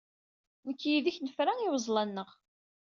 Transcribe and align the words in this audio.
Nekk-yid-k 0.67 1.17
nefra 1.19 1.53
iweẓla-nneɣ. 1.65 2.29